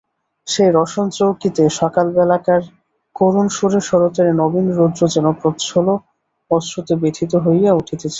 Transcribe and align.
সেই 0.47 0.69
রসনচৌকিতে 0.71 1.63
সকালবেলাকার 1.79 2.61
করুণসুরে 3.15 3.79
শরতের 3.89 4.27
নবীন 4.41 4.67
রৌদ্র 4.77 5.01
যেন 5.15 5.27
প্রচ্ছন্ন 5.41 5.89
অশ্রুভাবে 6.51 6.95
ব্যথিত 7.01 7.31
হইয়া 7.45 7.71
উঠিতেছিল। 7.73 8.09